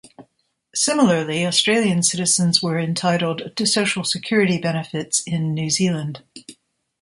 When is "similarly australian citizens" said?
0.73-2.59